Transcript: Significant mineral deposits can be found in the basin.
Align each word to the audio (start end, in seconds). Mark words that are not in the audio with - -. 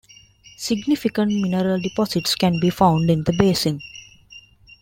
Significant 0.57 1.31
mineral 1.31 1.79
deposits 1.79 2.33
can 2.33 2.59
be 2.59 2.71
found 2.71 3.11
in 3.11 3.23
the 3.23 3.33
basin. 3.33 3.79